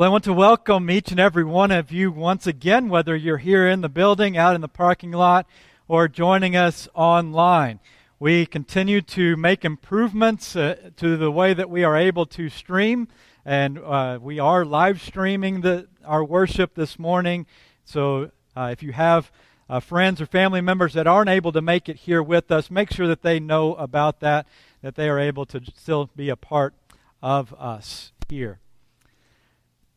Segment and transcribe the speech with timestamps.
[0.00, 3.36] Well, I want to welcome each and every one of you once again, whether you're
[3.36, 5.46] here in the building, out in the parking lot,
[5.88, 7.80] or joining us online.
[8.18, 13.08] We continue to make improvements uh, to the way that we are able to stream,
[13.44, 17.44] and uh, we are live streaming the, our worship this morning.
[17.84, 19.30] So uh, if you have
[19.68, 22.90] uh, friends or family members that aren't able to make it here with us, make
[22.90, 24.46] sure that they know about that,
[24.80, 26.72] that they are able to still be a part
[27.20, 28.60] of us here.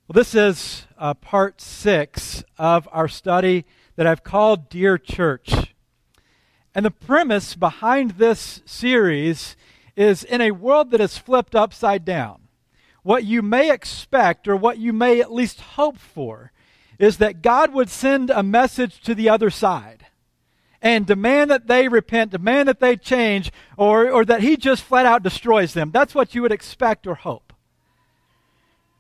[0.05, 3.64] Well, this is uh, part six of our study
[3.96, 5.73] that I've called Dear Church.
[6.75, 9.55] And the premise behind this series
[9.95, 12.50] is in a world that is flipped upside down,
[13.04, 16.51] what you may expect or what you may at least hope for
[17.00, 20.07] is that God would send a message to the other side
[20.81, 25.06] and demand that they repent, demand that they change, or, or that He just flat
[25.06, 25.92] out destroys them.
[25.92, 27.53] That's what you would expect or hope.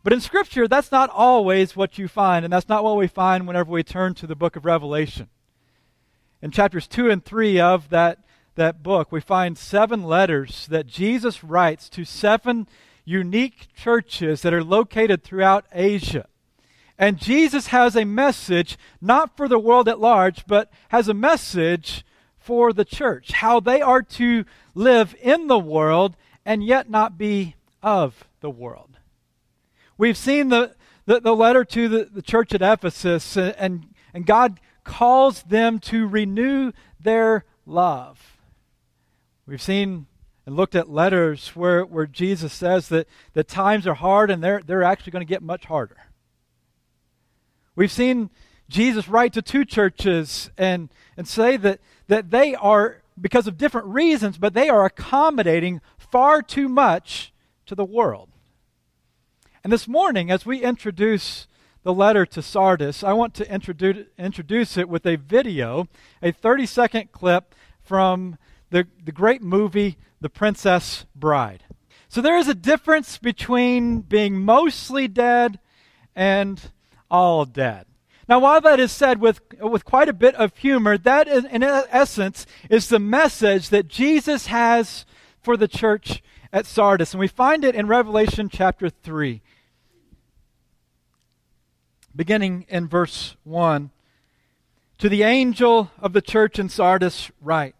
[0.03, 3.47] But in Scripture, that's not always what you find, and that's not what we find
[3.47, 5.29] whenever we turn to the book of Revelation.
[6.41, 8.19] In chapters 2 and 3 of that,
[8.55, 12.67] that book, we find seven letters that Jesus writes to seven
[13.05, 16.27] unique churches that are located throughout Asia.
[16.97, 22.05] And Jesus has a message, not for the world at large, but has a message
[22.37, 24.43] for the church, how they are to
[24.75, 28.92] live in the world and yet not be of the world.
[30.03, 34.25] We've seen the, the, the letter to the, the church at Ephesus, uh, and, and
[34.25, 38.35] God calls them to renew their love.
[39.45, 40.07] We've seen
[40.45, 44.61] and looked at letters where, where Jesus says that, that times are hard and they're,
[44.65, 45.95] they're actually going to get much harder.
[47.73, 48.29] We've seen
[48.67, 51.79] Jesus write to two churches and, and say that,
[52.09, 57.31] that they are, because of different reasons, but they are accommodating far too much
[57.67, 58.27] to the world.
[59.63, 61.47] And this morning, as we introduce
[61.83, 65.87] the letter to Sardis, I want to introduce, introduce it with a video,
[66.21, 68.37] a 30 second clip from
[68.71, 71.63] the, the great movie, The Princess Bride.
[72.09, 75.59] So there is a difference between being mostly dead
[76.13, 76.59] and
[77.09, 77.85] all dead.
[78.27, 81.63] Now, while that is said with, with quite a bit of humor, that is, in
[81.63, 85.05] essence is the message that Jesus has
[85.41, 86.21] for the church
[86.51, 87.13] at Sardis.
[87.13, 89.41] And we find it in Revelation chapter 3
[92.15, 93.89] beginning in verse 1.
[94.99, 97.75] To the angel of the church in Sardis, write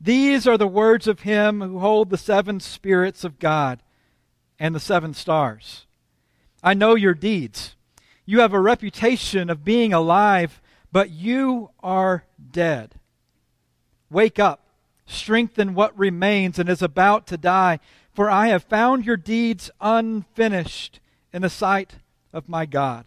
[0.00, 3.82] These are the words of him who hold the seven spirits of God
[4.58, 5.86] and the seven stars.
[6.62, 7.74] I know your deeds.
[8.26, 10.60] You have a reputation of being alive,
[10.92, 12.94] but you are dead.
[14.10, 14.66] Wake up,
[15.06, 17.80] strengthen what remains and is about to die,
[18.12, 21.00] for I have found your deeds unfinished
[21.32, 21.94] in the sight
[22.32, 23.06] of my God.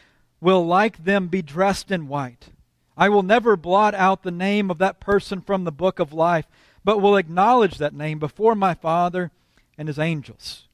[0.41, 2.49] will, like them, be dressed in white.
[2.97, 6.47] I will never blot out the name of that person from the book of life,
[6.83, 9.31] but will acknowledge that name before my Father
[9.77, 10.67] and his angels.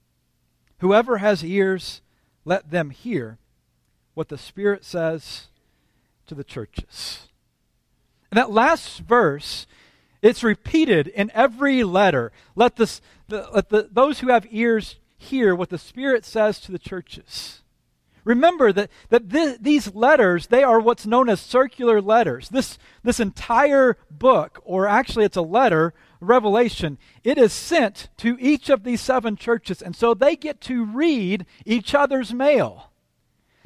[0.79, 2.01] Whoever has ears,
[2.45, 3.37] let them hear
[4.13, 5.47] what the Spirit says
[6.25, 7.27] to the churches.
[8.31, 9.67] And that last verse,
[10.21, 12.31] it's repeated in every letter.
[12.55, 16.71] Let, this, the, let the, those who have ears hear what the Spirit says to
[16.71, 17.61] the churches.
[18.27, 22.49] Remember that, that th- these letters, they are what's known as circular letters.
[22.49, 28.69] This, this entire book, or actually it's a letter, Revelation, it is sent to each
[28.69, 32.91] of these seven churches, and so they get to read each other's mail.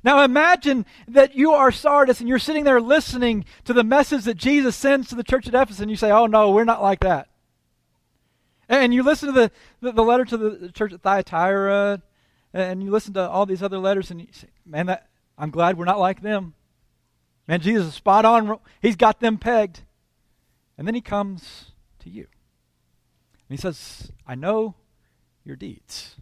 [0.04, 4.38] Now imagine that you are Sardis and you're sitting there listening to the message that
[4.38, 7.00] Jesus sends to the church at Ephesus, and you say, Oh, no, we're not like
[7.00, 7.30] that.
[8.70, 12.04] And you listen to the, the, the letter to the church at Thyatira
[12.54, 15.08] and you listen to all these other letters and you say, man, that,
[15.38, 16.54] I'm glad we're not like them.
[17.48, 18.60] Man, Jesus is spot on.
[18.82, 19.82] He's got them pegged.
[20.78, 22.28] And then he comes to you.
[23.50, 24.76] And he says, I know
[25.44, 26.16] your deeds.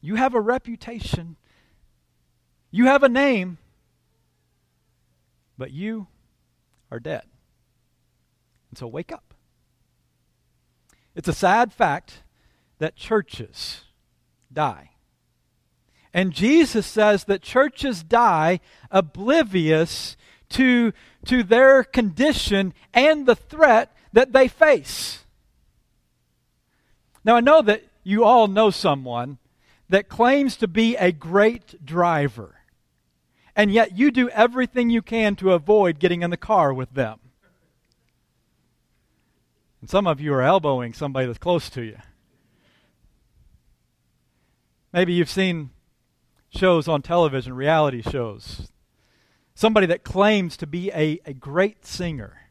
[0.00, 1.36] You have a reputation.
[2.70, 3.58] You have a name.
[5.56, 6.06] But you
[6.90, 7.24] are dead.
[8.70, 9.34] And so wake up.
[11.14, 12.22] It's a sad fact
[12.78, 13.84] that churches
[14.52, 14.90] die.
[16.14, 18.60] And Jesus says that churches die
[18.90, 20.16] oblivious
[20.50, 20.92] to,
[21.26, 25.24] to their condition and the threat that they face.
[27.24, 29.38] Now, I know that you all know someone
[29.88, 32.56] that claims to be a great driver,
[33.54, 37.18] and yet you do everything you can to avoid getting in the car with them.
[39.80, 41.98] And some of you are elbowing somebody that's close to you.
[44.92, 45.70] Maybe you've seen
[46.50, 48.70] shows on television, reality shows.
[49.54, 52.50] Somebody that claims to be a, a great singer.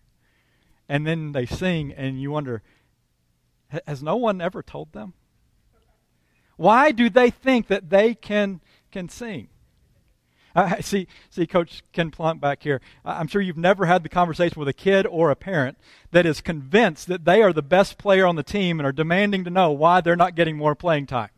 [0.90, 2.62] And then they sing, and you wonder,
[3.86, 5.14] has no one ever told them?
[6.58, 8.62] Why do they think that they can,
[8.92, 9.50] can sing?
[10.56, 12.82] I see, see, Coach Ken Plunk back here.
[13.06, 15.78] I'm sure you've never had the conversation with a kid or a parent
[16.12, 19.44] that is convinced that they are the best player on the team and are demanding
[19.44, 21.30] to know why they're not getting more playing time.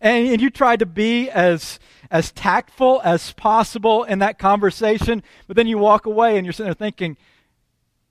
[0.00, 1.78] And, and you try to be as,
[2.10, 6.66] as tactful as possible in that conversation, but then you walk away and you're sitting
[6.66, 7.16] there thinking,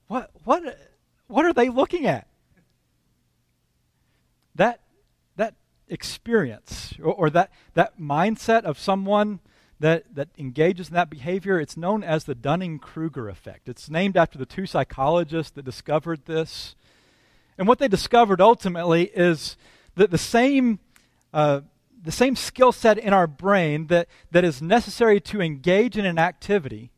[0.08, 0.64] what, what,
[1.28, 2.28] what are they looking at?
[4.56, 4.80] That,
[5.36, 5.56] that
[5.90, 9.40] experience or, or that, that mindset of someone
[9.80, 13.68] that, that engages in that behavior, it's known as the Dunning Kruger effect.
[13.68, 16.76] It's named after the two psychologists that discovered this.
[17.58, 19.58] And what they discovered ultimately is
[19.96, 20.80] that the same,
[21.34, 21.62] uh,
[22.02, 26.20] the same skill set in our brain that, that is necessary to engage in an
[26.20, 26.92] activity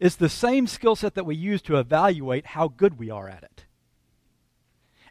[0.00, 3.42] is the same skill set that we use to evaluate how good we are at
[3.42, 3.64] it.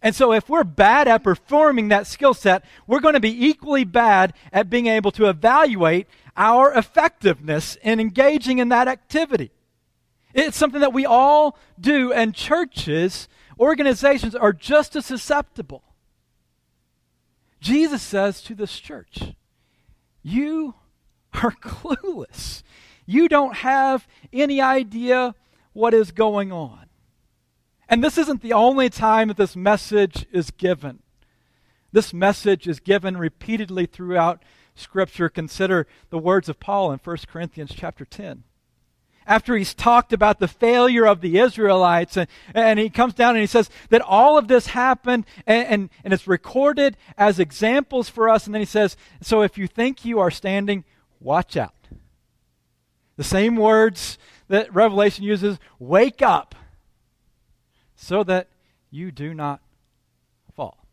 [0.02, 3.86] And so, if we're bad at performing that skill set, we're going to be equally
[3.86, 9.52] bad at being able to evaluate our effectiveness in engaging in that activity.
[10.34, 15.84] It's something that we all do, and churches, organizations are just as susceptible.
[17.64, 19.36] Jesus says to this church,
[20.22, 20.76] You
[21.34, 22.62] are clueless.
[23.06, 25.34] You don't have any idea
[25.72, 26.88] what is going on.
[27.88, 31.00] And this isn't the only time that this message is given.
[31.94, 34.44] This message is given repeatedly throughout
[34.76, 38.44] Scripture, consider the words of Paul in 1 Corinthians chapter 10.
[39.26, 43.42] After he's talked about the failure of the Israelites, and, and he comes down and
[43.42, 48.30] he says that all of this happened and, and, and it's recorded as examples for
[48.30, 48.46] us.
[48.46, 50.84] And then he says, So if you think you are standing,
[51.20, 51.74] watch out.
[53.16, 54.18] The same words
[54.48, 56.56] that Revelation uses wake up
[57.96, 58.48] so that
[58.90, 59.62] you do not
[60.56, 60.86] fall.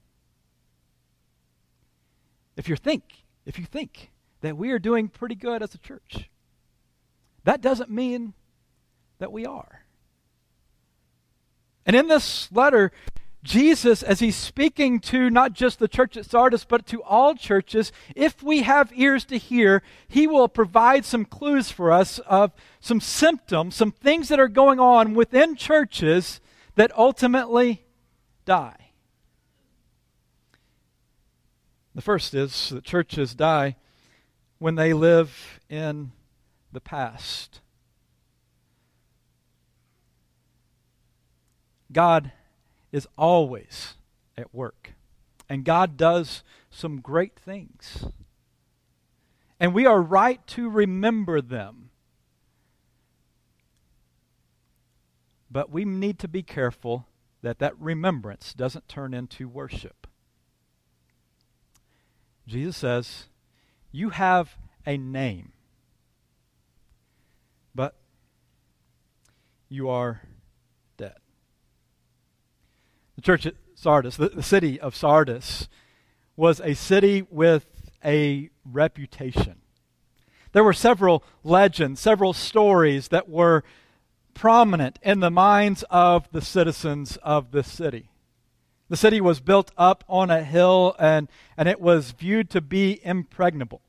[2.57, 3.03] If you think
[3.47, 4.11] if you think
[4.43, 6.31] that we are doing pretty good as a church,
[7.45, 8.35] that doesn't mean
[9.19, 9.85] that we are.
[11.87, 12.93] And in this letter,
[13.43, 17.91] Jesus, as he's speaking to not just the church at Sardis, but to all churches,
[18.15, 23.01] if we have ears to hear, he will provide some clues for us of some
[23.01, 26.41] symptoms, some things that are going on within churches
[26.75, 27.85] that ultimately
[28.45, 28.77] die.
[31.95, 33.77] The first is that churches die
[34.59, 36.13] when they live in
[36.73, 37.61] the past.
[41.93, 42.33] God
[42.93, 43.95] is always
[44.37, 44.93] at work,
[45.49, 48.05] and God does some great things.
[49.59, 51.91] And we are right to remember them.
[55.51, 57.07] But we need to be careful
[57.43, 60.07] that that remembrance doesn't turn into worship.
[62.47, 63.27] Jesus says,
[63.93, 65.53] You have a name,
[67.75, 67.97] but
[69.71, 70.21] you are
[70.99, 71.17] dead.
[73.17, 75.69] The church at Sardis, the, the city of Sardis,
[76.37, 77.67] was a city with
[78.05, 79.57] a reputation.
[80.53, 83.63] There were several legends, several stories that were
[84.35, 88.11] prominent in the minds of the citizens of this city.
[88.89, 93.01] The city was built up on a hill and, and it was viewed to be
[93.05, 93.83] impregnable.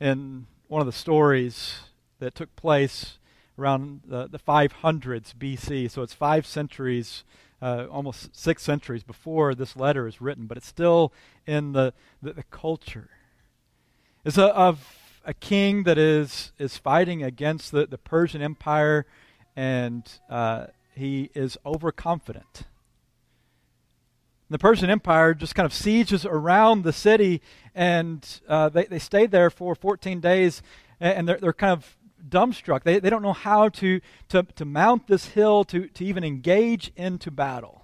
[0.00, 1.80] In one of the stories
[2.20, 3.18] that took place
[3.58, 7.24] around the, the 500s BC, so it's five centuries,
[7.60, 11.12] uh, almost six centuries before this letter is written, but it's still
[11.46, 11.92] in the,
[12.22, 13.10] the, the culture.
[14.24, 19.06] It's a, of a king that is, is fighting against the, the Persian Empire
[19.54, 20.06] and.
[20.28, 22.64] Uh, he is overconfident.
[24.50, 27.40] The Persian Empire just kind of sieges around the city,
[27.74, 30.62] and uh, they, they stay there for 14 days,
[31.00, 31.96] and they're, they're kind of
[32.28, 32.84] dumbstruck.
[32.84, 36.92] They, they don't know how to, to, to mount this hill to, to even engage
[36.96, 37.82] into battle.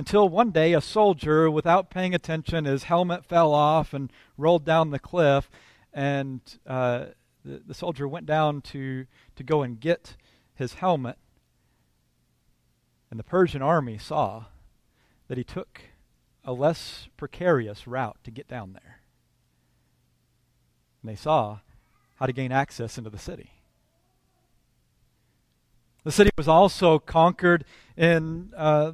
[0.00, 4.88] until one day a soldier, without paying attention, his helmet fell off and rolled down
[4.90, 5.50] the cliff,
[5.92, 7.04] and uh,
[7.44, 9.04] the, the soldier went down to,
[9.36, 10.16] to go and get
[10.54, 11.18] his helmet.
[13.10, 14.46] And the Persian army saw
[15.28, 15.82] that he took
[16.44, 19.00] a less precarious route to get down there.
[21.02, 21.58] And they saw
[22.20, 23.50] how to gain access into the city.
[26.04, 27.64] The city was also conquered
[27.96, 28.92] in, uh,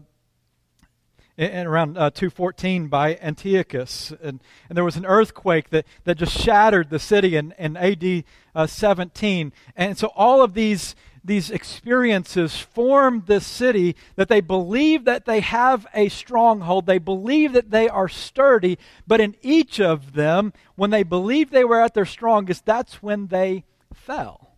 [1.37, 4.13] in, around uh, 214 by Antiochus.
[4.23, 8.25] And, and there was an earthquake that, that just shattered the city in, in AD
[8.55, 9.53] uh, 17.
[9.75, 10.95] And so all of these,
[11.27, 16.87] these experiences form this city that they believe that they have a stronghold.
[16.87, 18.79] They believe that they are sturdy.
[19.07, 23.27] But in each of them, when they believed they were at their strongest, that's when
[23.27, 24.53] they fell.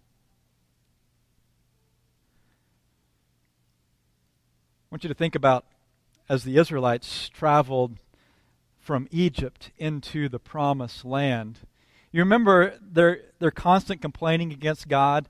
[4.90, 5.64] I want you to think about
[6.28, 7.96] as the Israelites traveled
[8.78, 11.60] from Egypt into the promised land.
[12.10, 15.28] You remember their, their constant complaining against God?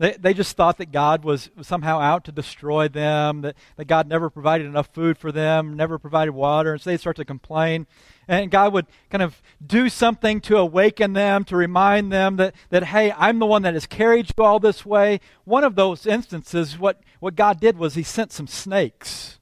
[0.00, 4.08] They, they just thought that God was somehow out to destroy them, that, that God
[4.08, 7.86] never provided enough food for them, never provided water, and so they start to complain.
[8.26, 12.84] And God would kind of do something to awaken them, to remind them that, that
[12.84, 15.20] hey, I'm the one that has carried you all this way.
[15.44, 19.38] One of those instances, what, what God did was He sent some snakes.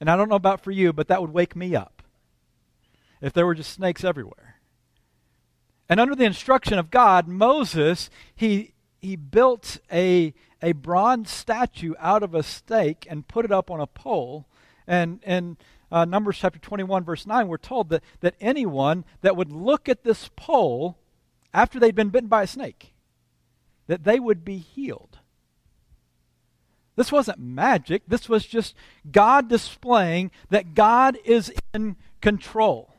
[0.00, 2.02] And I don't know about for you, but that would wake me up
[3.20, 4.56] if there were just snakes everywhere.
[5.86, 12.22] And under the instruction of God, Moses, he he built a, a bronze statue out
[12.22, 14.46] of a stake and put it up on a pole.
[14.86, 15.56] And in
[15.90, 20.04] uh, Numbers chapter 21, verse 9, we're told that, that anyone that would look at
[20.04, 20.98] this pole
[21.52, 22.92] after they'd been bitten by a snake,
[23.86, 25.18] that they would be healed.
[26.96, 28.02] This wasn't magic.
[28.06, 28.74] This was just
[29.10, 32.94] God displaying that God is in control.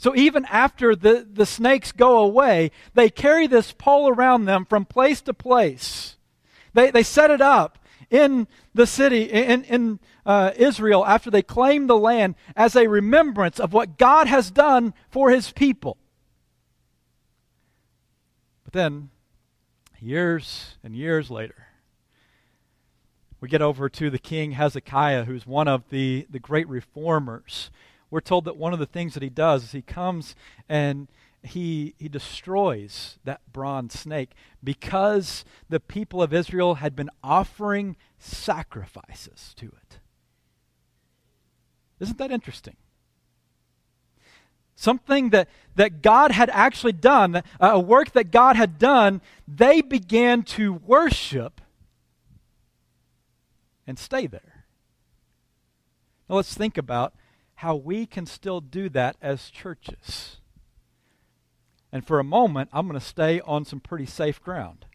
[0.00, 4.86] So even after the, the snakes go away, they carry this pole around them from
[4.86, 6.16] place to place.
[6.72, 7.78] They, they set it up
[8.08, 13.60] in the city, in, in uh, Israel, after they claim the land as a remembrance
[13.60, 15.98] of what God has done for his people.
[18.64, 19.10] But then,
[20.00, 21.66] years and years later,
[23.38, 27.70] we get over to the king Hezekiah, who's one of the, the great reformers
[28.10, 30.34] we're told that one of the things that he does is he comes
[30.68, 31.08] and
[31.42, 39.54] he, he destroys that bronze snake because the people of Israel had been offering sacrifices
[39.56, 40.00] to it.
[42.00, 42.76] Isn't that interesting?
[44.74, 50.42] Something that, that God had actually done, a work that God had done, they began
[50.44, 51.60] to worship
[53.86, 54.64] and stay there.
[56.28, 57.12] Now let's think about
[57.60, 60.38] how we can still do that as churches.
[61.92, 64.86] And for a moment, I'm going to stay on some pretty safe ground.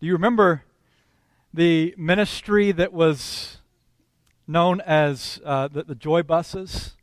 [0.00, 0.64] Do you remember
[1.54, 3.58] the ministry that was
[4.44, 6.96] known as uh, the, the Joy Buses?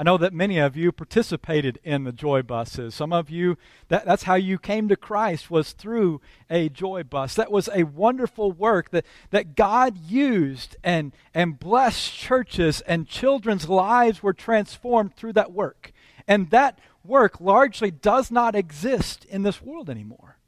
[0.00, 2.94] I know that many of you participated in the joy buses.
[2.94, 7.34] Some of you, that, that's how you came to Christ, was through a joy bus.
[7.34, 13.68] That was a wonderful work that, that God used and, and blessed churches, and children's
[13.68, 15.92] lives were transformed through that work.
[16.26, 20.38] And that work largely does not exist in this world anymore.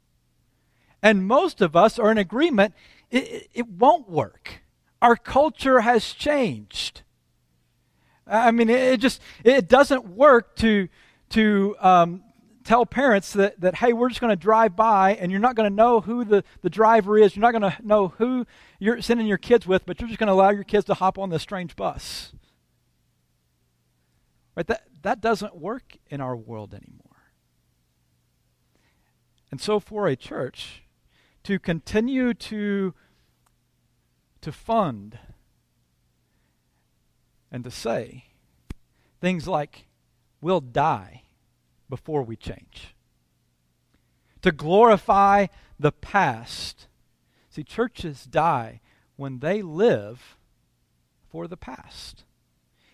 [1.03, 2.73] And most of us are in agreement
[3.11, 4.63] it, it, it won't work.
[4.99, 7.02] Our culture has changed.
[8.25, 10.87] I mean, it just it doesn't work to
[11.29, 12.23] to um,
[12.63, 15.69] tell parents that, that hey, we're just going to drive by and you're not going
[15.69, 17.35] to know who the, the driver is.
[17.35, 18.45] You're not going to know who
[18.79, 21.17] you're sending your kids with, but you're just going to allow your kids to hop
[21.17, 22.33] on this strange bus.
[24.55, 24.67] Right?
[24.67, 26.99] That, that doesn't work in our world anymore.
[29.51, 30.83] And so for a church
[31.43, 32.93] to continue to,
[34.41, 35.19] to fund
[37.53, 38.25] and to say
[39.21, 39.85] things like,
[40.41, 41.21] we'll die
[41.87, 42.95] before we change.
[44.41, 45.45] To glorify
[45.79, 46.87] the past.
[47.51, 48.81] See, churches die
[49.15, 50.35] when they live
[51.29, 52.23] for the past.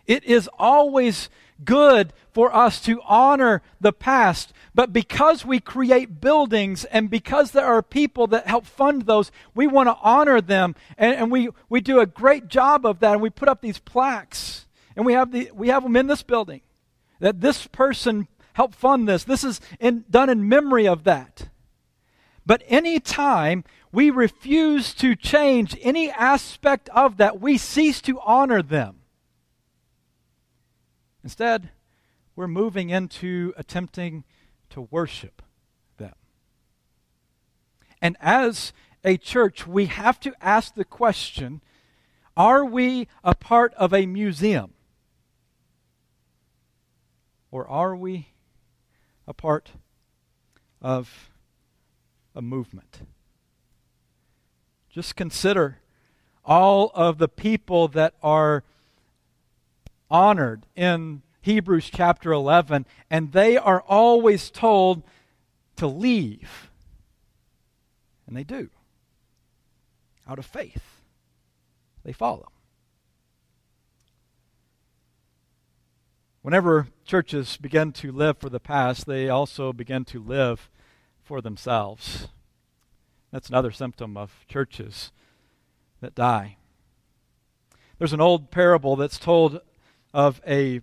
[0.10, 1.30] It is always
[1.64, 7.66] good for us to honor the past, but because we create buildings and because there
[7.66, 10.74] are people that help fund those, we want to honor them.
[10.98, 13.14] And, and we, we do a great job of that.
[13.14, 16.24] And we put up these plaques, and we have, the, we have them in this
[16.24, 16.62] building
[17.20, 19.24] that this person helped fund this.
[19.24, 21.50] This is in, done in memory of that.
[22.48, 27.40] But any time we refuse to change any aspect of that.
[27.40, 28.99] We cease to honor them.
[31.24, 31.70] Instead,
[32.36, 34.24] we're moving into attempting
[34.70, 35.42] to worship
[35.98, 36.14] them.
[38.02, 38.72] And as
[39.04, 41.62] a church, we have to ask the question
[42.38, 44.74] are we a part of a museum?
[47.52, 48.30] Or are we
[49.28, 49.72] a part
[50.82, 51.30] of
[52.34, 53.02] a movement?
[54.90, 55.80] Just consider
[56.46, 58.64] all of the people that are
[60.10, 65.04] honored in Hebrews chapter 11, and they are always told
[65.78, 66.70] to leave.
[68.28, 68.70] And they do.
[70.28, 71.02] Out of faith,
[72.04, 72.50] they follow.
[76.42, 80.70] Whenever churches begin to live for the past, they also begin to live
[81.22, 82.28] for themselves.
[83.32, 85.12] That's another symptom of churches
[86.02, 86.58] that die.
[87.98, 89.62] There's an old parable that's told
[90.14, 90.82] of a,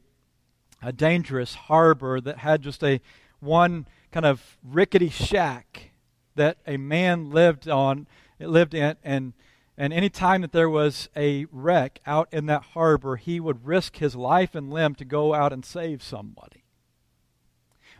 [0.83, 3.01] a dangerous harbor that had just a
[3.41, 5.91] one kind of rickety shack
[6.37, 8.07] that a man lived on
[8.39, 9.33] lived in and
[9.79, 13.97] and any time that there was a wreck out in that harbor he would risk
[13.97, 16.65] his life and limb to go out and save somebody.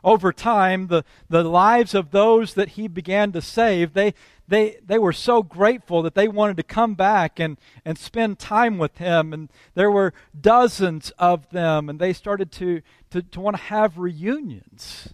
[0.03, 4.15] Over time, the, the lives of those that he began to save, they,
[4.49, 8.79] they, they were so grateful that they wanted to come back and, and spend time
[8.79, 9.33] with him.
[9.33, 13.99] And there were dozens of them, and they started to, to, to want to have
[13.99, 15.13] reunions.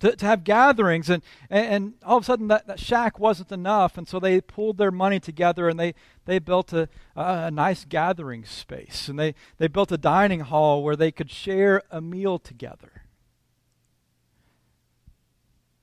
[0.00, 3.98] To, to have gatherings and, and all of a sudden that, that shack wasn't enough
[3.98, 5.92] and so they pulled their money together and they,
[6.24, 10.94] they built a, a nice gathering space and they, they built a dining hall where
[10.94, 13.02] they could share a meal together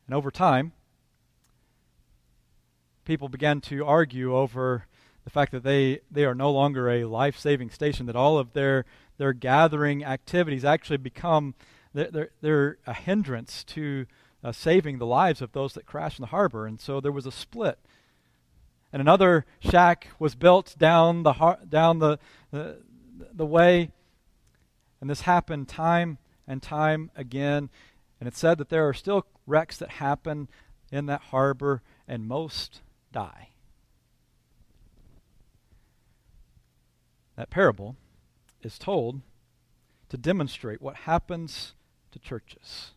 [0.07, 0.73] and over time,
[3.05, 4.85] people began to argue over
[5.23, 8.53] the fact that they, they are no longer a life saving station, that all of
[8.53, 8.85] their,
[9.17, 11.55] their gathering activities actually become
[11.93, 14.05] they're, they're a hindrance to
[14.43, 16.67] uh, saving the lives of those that crash in the harbor.
[16.67, 17.79] And so there was a split.
[18.91, 22.19] And another shack was built down the, har- down the,
[22.51, 22.77] the,
[23.33, 23.91] the way.
[24.99, 27.69] And this happened time and time again.
[28.19, 30.49] And it said that there are still wrecks that happen
[30.91, 32.81] in that harbor, and most
[33.15, 33.47] die.
[37.37, 37.95] That parable
[38.61, 39.21] is told
[40.09, 41.73] to demonstrate what happens
[42.11, 42.91] to churches.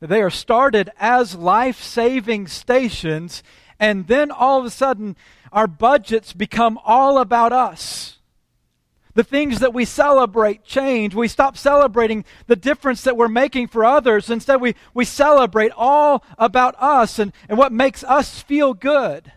[0.00, 3.42] They are started as life saving stations,
[3.80, 5.16] and then all of a sudden,
[5.52, 8.17] our budgets become all about us.
[9.18, 11.12] The things that we celebrate change.
[11.12, 14.30] We stop celebrating the difference that we're making for others.
[14.30, 19.32] Instead, we, we celebrate all about us and, and what makes us feel good.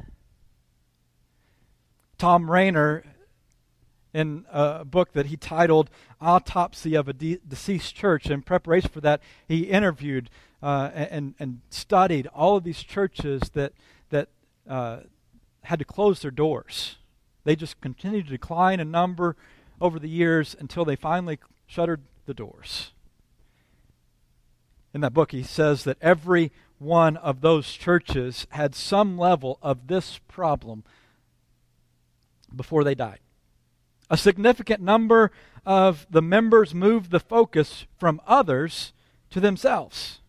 [2.19, 3.03] Tom Rainer,
[4.13, 5.89] in a book that he titled
[6.21, 10.29] Autopsy of a De- Deceased Church, in preparation for that, he interviewed
[10.61, 13.73] uh, and, and studied all of these churches that,
[14.11, 14.29] that
[14.69, 14.99] uh,
[15.63, 16.97] had to close their doors.
[17.45, 19.35] They just continued to decline in number
[19.81, 22.91] over the years until they finally shuttered the doors.
[24.93, 29.87] In that book, he says that every one of those churches had some level of
[29.87, 30.83] this problem
[32.55, 33.19] before they died.
[34.09, 35.31] A significant number
[35.65, 38.93] of the members moved the focus from others
[39.29, 40.19] to themselves.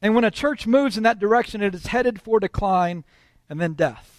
[0.00, 3.04] And when a church moves in that direction, it is headed for decline
[3.50, 4.17] and then death.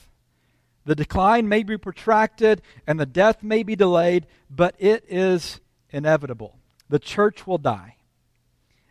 [0.89, 5.60] The decline may be protracted and the death may be delayed, but it is
[5.91, 6.58] inevitable.
[6.89, 7.97] The church will die.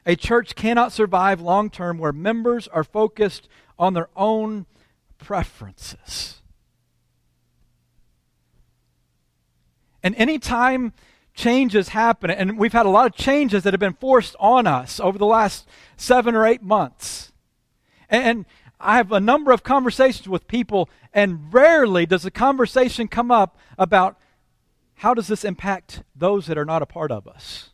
[0.06, 3.48] A church cannot survive long term where members are focused
[3.80, 4.66] on their own
[5.18, 6.40] preferences.
[10.00, 10.92] And anytime
[11.34, 15.00] changes happen, and we've had a lot of changes that have been forced on us
[15.00, 17.32] over the last seven or eight months.
[18.08, 18.46] And
[18.80, 23.58] I have a number of conversations with people, and rarely does a conversation come up
[23.76, 24.18] about
[24.96, 27.70] how does this impact those that are not a part of us.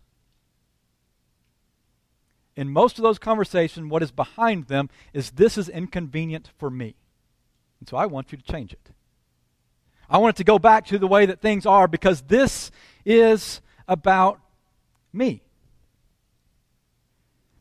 [2.56, 6.94] In most of those conversations, what is behind them is this is inconvenient for me.
[7.80, 8.90] And so I want you to change it.
[10.08, 12.70] I want it to go back to the way that things are because this
[13.04, 14.38] is about
[15.12, 15.42] me.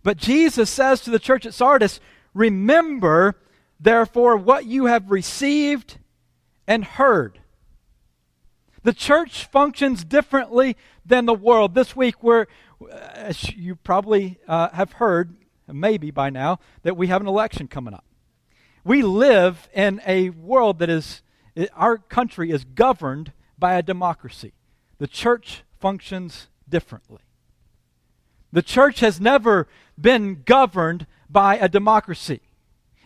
[0.03, 1.99] But Jesus says to the church at Sardis,
[2.34, 3.36] Remember,
[3.80, 5.98] therefore, what you have received
[6.67, 7.39] and heard.
[8.84, 11.74] The church functions differently than the world.
[11.74, 12.48] This week, we're,
[12.91, 15.36] as you probably uh, have heard,
[15.67, 18.06] maybe by now, that we have an election coming up.
[18.84, 21.22] We live in a world that is,
[21.74, 24.54] our country is governed by a democracy.
[24.98, 27.22] The church functions differently.
[28.52, 29.67] The church has never
[30.00, 32.41] been governed by a democracy.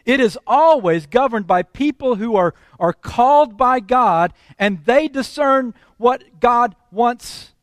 [0.05, 5.73] It is always governed by people who are, are called by God and they discern
[5.97, 7.53] what God wants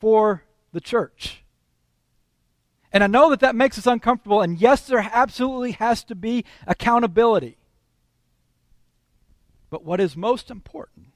[0.00, 1.44] for the church.
[2.92, 6.44] And I know that that makes us uncomfortable, and yes, there absolutely has to be
[6.66, 7.56] accountability.
[9.70, 11.06] But what is most important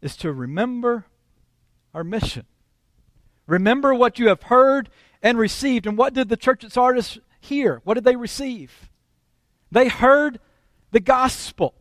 [0.00, 1.06] is to remember
[1.94, 2.46] our mission.
[3.46, 4.88] Remember what you have heard
[5.22, 5.86] and received.
[5.86, 7.80] And what did the church at Sardis hear?
[7.84, 8.90] What did they receive?
[9.70, 10.40] They heard
[10.90, 11.74] the gospel.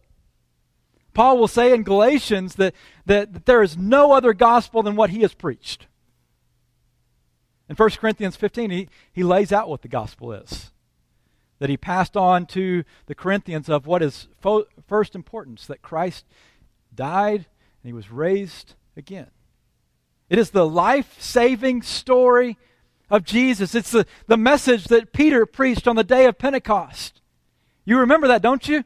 [1.13, 2.73] Paul will say in Galatians that,
[3.05, 5.87] that, that, there is no other gospel than what he has preached.
[7.67, 10.71] In 1 Corinthians 15, he, he lays out what the gospel is.
[11.59, 16.25] That he passed on to the Corinthians of what is fo- first importance that Christ
[16.93, 17.45] died
[17.83, 19.27] and he was raised again.
[20.29, 22.57] It is the life saving story
[23.11, 23.75] of Jesus.
[23.75, 27.21] It's the, the message that Peter preached on the day of Pentecost.
[27.85, 28.83] You remember that, don't you?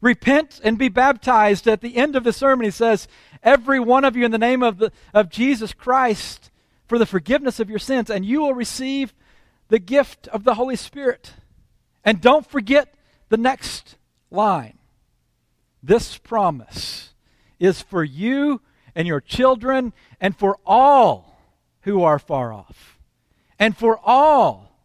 [0.00, 1.68] Repent and be baptized.
[1.68, 3.06] At the end of the sermon, he says,
[3.42, 6.50] Every one of you in the name of, the, of Jesus Christ
[6.86, 9.12] for the forgiveness of your sins, and you will receive
[9.68, 11.34] the gift of the Holy Spirit.
[12.04, 12.94] And don't forget
[13.28, 13.96] the next
[14.30, 14.78] line.
[15.82, 17.14] This promise
[17.58, 18.60] is for you
[18.94, 21.38] and your children and for all
[21.82, 22.98] who are far off,
[23.62, 24.76] and for all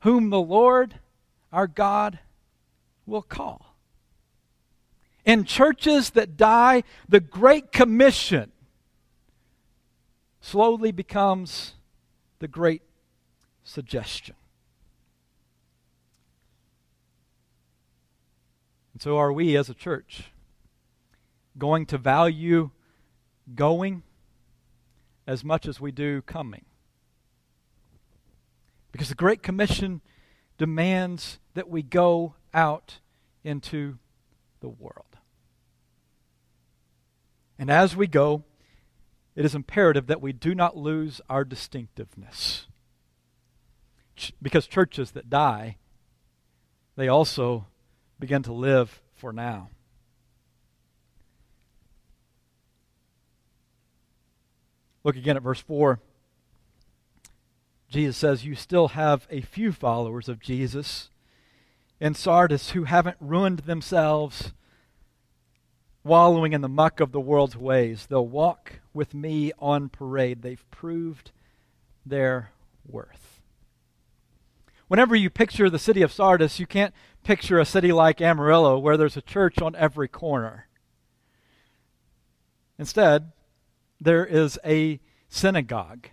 [0.00, 0.96] whom the Lord
[1.52, 2.18] our God
[3.06, 3.76] will call.
[5.24, 8.50] In churches that die, the Great Commission
[10.40, 11.74] slowly becomes
[12.40, 12.82] the Great
[13.62, 14.34] Suggestion.
[18.94, 20.32] And so, are we as a church
[21.56, 22.70] going to value
[23.54, 24.02] going
[25.24, 26.64] as much as we do coming?
[28.98, 30.00] Because the Great Commission
[30.56, 32.98] demands that we go out
[33.44, 33.96] into
[34.58, 35.18] the world.
[37.60, 38.42] And as we go,
[39.36, 42.66] it is imperative that we do not lose our distinctiveness.
[44.16, 45.76] Ch- because churches that die,
[46.96, 47.68] they also
[48.18, 49.70] begin to live for now.
[55.04, 56.00] Look again at verse 4.
[57.88, 61.10] Jesus says, You still have a few followers of Jesus
[62.00, 64.52] in Sardis who haven't ruined themselves
[66.04, 68.06] wallowing in the muck of the world's ways.
[68.06, 70.42] They'll walk with me on parade.
[70.42, 71.32] They've proved
[72.04, 72.50] their
[72.86, 73.40] worth.
[74.88, 78.96] Whenever you picture the city of Sardis, you can't picture a city like Amarillo where
[78.96, 80.66] there's a church on every corner.
[82.78, 83.32] Instead,
[84.00, 86.08] there is a synagogue.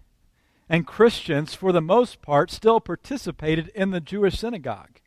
[0.69, 4.99] And Christians, for the most part, still participated in the Jewish synagogue.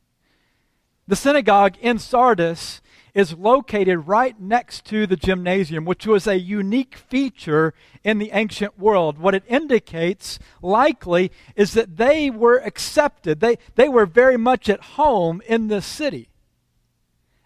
[1.09, 2.81] The synagogue in Sardis
[3.15, 8.79] is located right next to the gymnasium, which was a unique feature in the ancient
[8.79, 9.19] world.
[9.19, 13.41] What it indicates, likely, is that they were accepted.
[13.41, 16.29] They, they were very much at home in this city.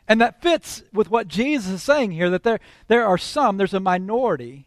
[0.08, 3.72] And that fits with what Jesus is saying here that there, there are some, there's
[3.72, 4.66] a minority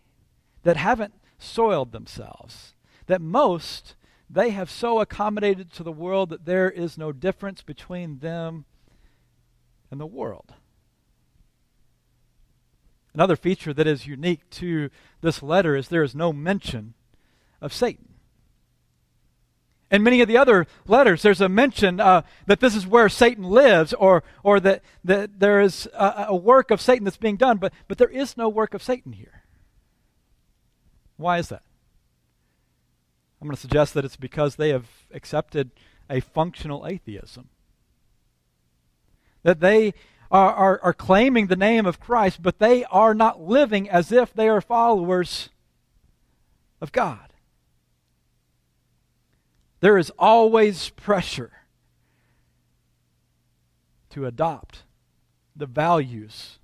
[0.63, 2.74] that haven't soiled themselves.
[3.07, 3.95] That most,
[4.29, 8.65] they have so accommodated to the world that there is no difference between them
[9.91, 10.53] and the world.
[13.13, 14.89] Another feature that is unique to
[15.21, 16.95] this letter is there is no mention
[17.61, 18.09] of Satan.
[19.91, 23.43] In many of the other letters, there's a mention uh, that this is where Satan
[23.43, 27.57] lives, or, or that, that there is a, a work of Satan that's being done,
[27.57, 29.43] but, but there is no work of Satan here.
[31.17, 31.63] Why is that?
[33.41, 35.71] I'm going to suggest that it's because they have accepted
[36.09, 37.49] a functional atheism
[39.45, 39.93] that they
[40.31, 44.33] are, are, are claiming the name of Christ, but they are not living as if
[44.33, 45.49] they are followers
[46.81, 47.31] of God.
[49.81, 51.51] There is always pressure
[54.09, 54.81] to adopt
[55.55, 56.57] the values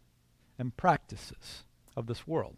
[0.58, 1.64] and practices
[1.96, 2.58] of this world.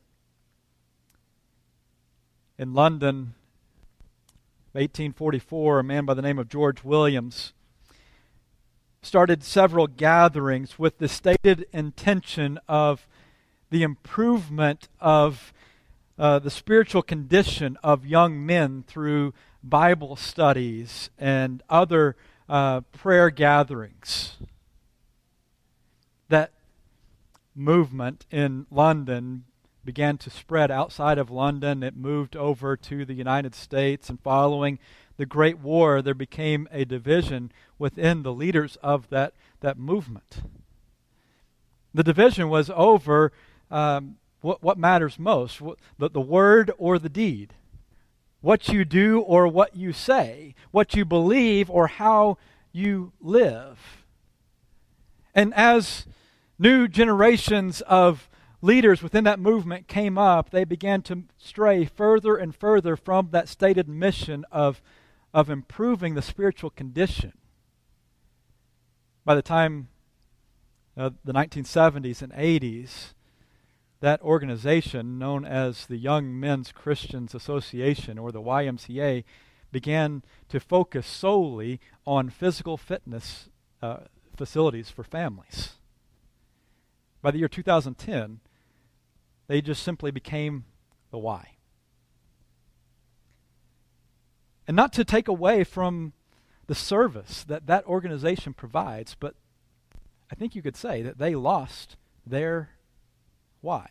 [2.58, 3.34] In London,
[4.74, 7.54] 1844, a man by the name of George Williams
[9.04, 13.08] started several gatherings with the stated intention of
[13.70, 15.54] the improvement of
[16.18, 19.34] uh, the spiritual condition of young men through
[19.64, 22.16] Bible studies and other
[22.50, 24.38] uh, prayer gatherings.
[26.30, 26.52] that
[27.56, 29.44] movement in London
[29.86, 31.84] began to spread outside of London.
[31.84, 34.80] It moved over to the United States, and following
[35.18, 40.42] the Great War, there became a division within the leaders of that, that movement.
[41.94, 43.32] The division was over
[43.70, 45.62] um, what, what matters most
[45.98, 47.54] the, the word or the deed,
[48.42, 52.38] what you do or what you say, what you believe or how
[52.72, 54.04] you live.
[55.36, 56.06] And as
[56.60, 58.30] new generations of
[58.64, 63.50] leaders within that movement came up, they began to stray further and further from that
[63.50, 64.82] stated mission of,
[65.34, 67.34] of improving the spiritual condition.
[69.26, 69.90] By the time
[70.96, 73.14] uh, the 1970s and 80s,
[74.00, 79.26] that organization, known as the Young Men's Christians Association or the YMCA,
[79.74, 83.50] began to focus solely on physical fitness
[83.82, 83.98] uh,
[84.38, 85.72] facilities for families.
[87.22, 88.40] By the year 2010,
[89.48, 90.66] they just simply became
[91.12, 91.58] the Y.
[94.68, 96.14] And not to take away from
[96.68, 99.36] the service that that organization provides, but
[100.32, 102.70] I think you could say that they lost their
[103.62, 103.88] why.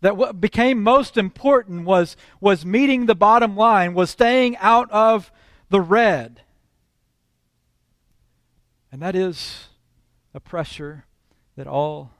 [0.00, 5.32] That what became most important was, was meeting the bottom line, was staying out of
[5.70, 6.42] the red.
[8.92, 9.66] And that is
[10.32, 11.04] a pressure
[11.56, 12.12] that all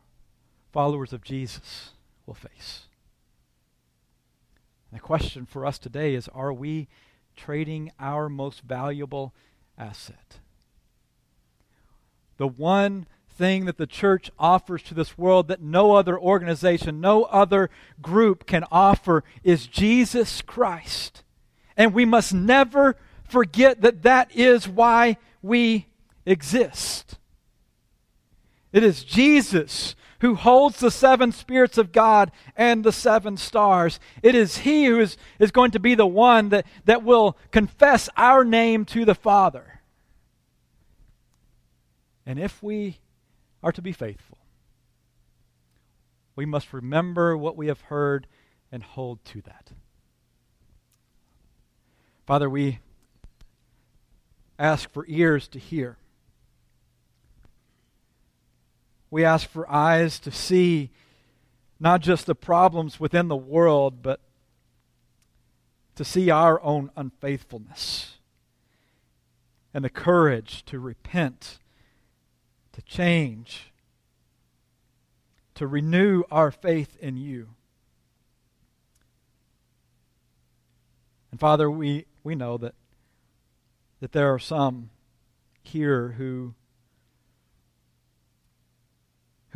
[0.79, 1.91] followers of Jesus
[2.25, 2.85] will face.
[4.88, 6.87] And the question for us today is are we
[7.35, 9.35] trading our most valuable
[9.77, 10.38] asset?
[12.37, 17.25] The one thing that the church offers to this world that no other organization, no
[17.25, 21.25] other group can offer is Jesus Christ.
[21.77, 22.95] And we must never
[23.29, 25.88] forget that that is why we
[26.25, 27.19] exist.
[28.73, 34.00] It is Jesus who holds the seven spirits of God and the seven stars.
[34.22, 38.09] It is He who is, is going to be the one that, that will confess
[38.16, 39.81] our name to the Father.
[42.26, 42.98] And if we
[43.62, 44.38] are to be faithful,
[46.37, 48.26] we must remember what we have heard
[48.70, 49.72] and hold to that.
[52.26, 52.81] Father, we
[54.59, 55.96] ask for ears to hear
[59.11, 60.90] We ask for eyes to see
[61.81, 64.21] not just the problems within the world, but
[65.94, 68.18] to see our own unfaithfulness
[69.73, 71.59] and the courage to repent,
[72.73, 73.73] to change,
[75.55, 77.49] to renew our faith in you.
[81.31, 82.75] And Father, we, we know that,
[84.01, 84.90] that there are some
[85.62, 86.55] here who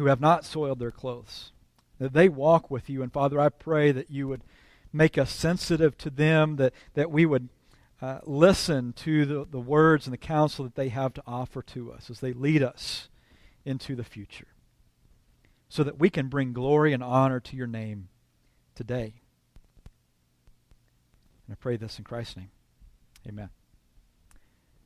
[0.03, 1.53] who have not soiled their clothes,
[2.01, 3.03] that they walk with you.
[3.05, 4.43] And Father, I pray that you would
[4.93, 7.49] make us sensitive to them, that, that we would
[8.01, 11.93] uh, listen to the, the words and the counsel that they have to offer to
[11.93, 13.09] us as they lead us
[13.65, 14.49] into the future,
[15.69, 18.09] so that we can bring glory and honor to your name
[18.75, 19.15] today.
[21.47, 22.51] And I pray this in Christ's name.
[23.29, 23.51] Amen.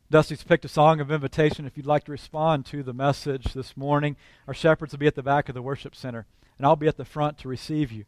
[0.08, 1.66] Dusty's picked a song of invitation.
[1.66, 4.16] If you'd like to respond to the message this morning,
[4.46, 6.96] our shepherds will be at the back of the worship center, and I'll be at
[6.96, 8.04] the front to receive you.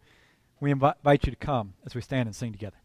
[0.60, 2.76] We invite you to come as we stand and sing together.